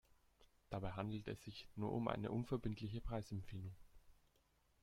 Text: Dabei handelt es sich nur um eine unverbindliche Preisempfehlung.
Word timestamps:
Dabei 0.71 0.93
handelt 0.93 1.27
es 1.27 1.43
sich 1.43 1.67
nur 1.75 1.91
um 1.93 2.07
eine 2.07 2.31
unverbindliche 2.31 3.01
Preisempfehlung. 3.01 3.75